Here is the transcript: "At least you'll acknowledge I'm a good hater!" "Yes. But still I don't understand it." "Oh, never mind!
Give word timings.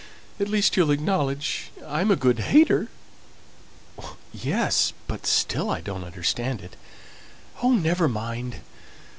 "At 0.39 0.47
least 0.47 0.75
you'll 0.75 0.89
acknowledge 0.89 1.69
I'm 1.85 2.09
a 2.09 2.15
good 2.15 2.39
hater!" 2.39 2.87
"Yes. 4.33 4.93
But 5.05 5.27
still 5.27 5.69
I 5.69 5.79
don't 5.79 6.03
understand 6.03 6.59
it." 6.61 6.75
"Oh, 7.61 7.73
never 7.73 8.07
mind! 8.09 8.61